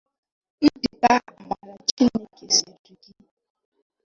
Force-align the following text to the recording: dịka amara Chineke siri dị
dịka 0.79 1.13
amara 1.37 1.75
Chineke 1.87 2.45
siri 2.55 2.93
dị 3.01 3.11